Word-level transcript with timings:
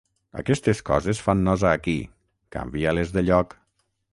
Aquestes 0.43 0.79
coses 0.87 1.21
fan 1.25 1.45
nosa 1.49 1.69
aquí: 1.81 1.95
canvia-les 2.57 3.17
de 3.19 3.25
lloc. 3.29 3.55